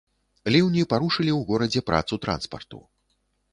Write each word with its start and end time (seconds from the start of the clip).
Ліўні 0.55 0.85
парушылі 0.93 1.31
ў 1.35 1.41
горадзе 1.51 1.81
працу 1.91 2.13
транспарту. 2.27 2.83